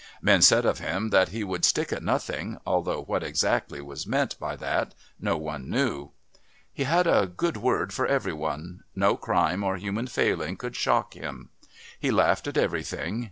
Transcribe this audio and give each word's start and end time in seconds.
Men 0.19 0.41
said 0.41 0.65
of 0.65 0.79
him 0.79 1.11
that 1.11 1.27
he 1.29 1.43
would 1.43 1.63
stick 1.63 1.93
at 1.93 2.01
nothing, 2.01 2.57
although 2.65 3.03
what 3.03 3.21
exactly 3.21 3.81
was 3.81 4.07
meant 4.07 4.35
by 4.39 4.55
that 4.55 4.95
no 5.19 5.37
one 5.37 5.69
knew. 5.69 6.09
He 6.73 6.85
had 6.85 7.05
a 7.05 7.27
good 7.27 7.57
word 7.57 7.93
for 7.93 8.07
every 8.07 8.33
one; 8.33 8.83
no 8.95 9.15
crime 9.15 9.63
or 9.63 9.77
human 9.77 10.07
failing 10.07 10.57
could 10.57 10.75
shock 10.75 11.13
him. 11.13 11.51
He 11.99 12.09
laughed 12.09 12.47
at 12.47 12.57
everything. 12.57 13.19